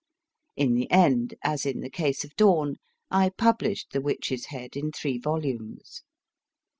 [0.55, 2.77] In the end, as in the case of Dawn,
[3.11, 6.01] I published * The Witch s Head in three volumes.